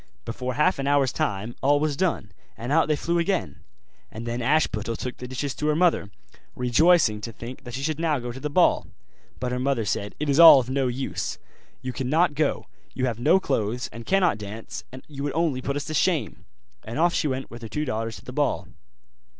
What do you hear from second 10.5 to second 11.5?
of no use,